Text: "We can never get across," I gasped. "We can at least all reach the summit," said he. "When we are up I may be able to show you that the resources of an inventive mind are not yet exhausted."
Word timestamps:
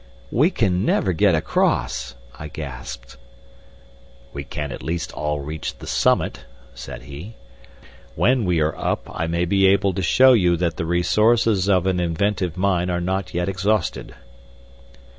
"We 0.31 0.49
can 0.49 0.83
never 0.83 1.13
get 1.13 1.35
across," 1.35 2.15
I 2.39 2.47
gasped. 2.47 3.17
"We 4.33 4.43
can 4.43 4.71
at 4.71 4.81
least 4.81 5.11
all 5.11 5.41
reach 5.41 5.77
the 5.77 5.85
summit," 5.85 6.43
said 6.73 7.03
he. 7.03 7.35
"When 8.15 8.43
we 8.43 8.61
are 8.61 8.75
up 8.75 9.07
I 9.13 9.27
may 9.27 9.45
be 9.45 9.67
able 9.67 9.93
to 9.93 10.01
show 10.01 10.33
you 10.33 10.57
that 10.57 10.77
the 10.77 10.87
resources 10.87 11.69
of 11.69 11.85
an 11.85 11.99
inventive 11.99 12.57
mind 12.57 12.89
are 12.89 12.99
not 12.99 13.35
yet 13.35 13.47
exhausted." 13.47 14.15